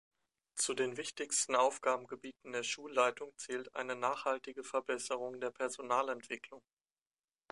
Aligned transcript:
Zu 0.55 0.73
den 0.73 0.97
wichtigen 0.97 1.55
Aufgabengebieten 1.55 2.53
der 2.53 2.63
Schulleitung 2.63 3.33
zählt 3.37 3.75
eine 3.75 3.95
nachhaltige 3.95 4.63
Verbesserung 4.63 5.39
der 5.39 5.51
Personalentwicklung. 5.51 6.63